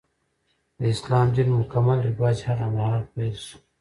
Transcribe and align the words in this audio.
د 0.77 0.79
اسلام 0.93 1.27
دین 1.35 1.49
مکمل 1.61 1.99
رواج 2.09 2.37
هغه 2.49 2.65
مهال 2.75 3.03
پیل 3.13 3.35
شو. 3.45 3.57